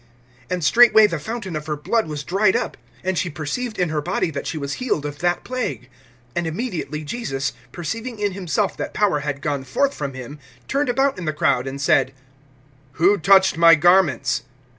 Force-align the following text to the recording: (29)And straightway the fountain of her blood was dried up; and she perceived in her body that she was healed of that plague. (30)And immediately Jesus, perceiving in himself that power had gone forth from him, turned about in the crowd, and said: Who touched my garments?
(29)And 0.49 0.63
straightway 0.63 1.05
the 1.05 1.19
fountain 1.19 1.55
of 1.55 1.67
her 1.67 1.75
blood 1.77 2.07
was 2.07 2.23
dried 2.23 2.55
up; 2.55 2.75
and 3.03 3.19
she 3.19 3.29
perceived 3.29 3.77
in 3.77 3.89
her 3.89 4.01
body 4.01 4.31
that 4.31 4.47
she 4.47 4.57
was 4.57 4.73
healed 4.81 5.05
of 5.05 5.19
that 5.19 5.43
plague. 5.43 5.91
(30)And 6.35 6.47
immediately 6.47 7.03
Jesus, 7.03 7.53
perceiving 7.71 8.17
in 8.17 8.31
himself 8.31 8.75
that 8.77 8.95
power 8.95 9.19
had 9.19 9.43
gone 9.43 9.63
forth 9.63 9.93
from 9.93 10.15
him, 10.15 10.39
turned 10.67 10.89
about 10.89 11.19
in 11.19 11.25
the 11.25 11.31
crowd, 11.33 11.67
and 11.67 11.79
said: 11.79 12.15
Who 12.93 13.19
touched 13.19 13.57
my 13.59 13.75
garments? 13.75 14.41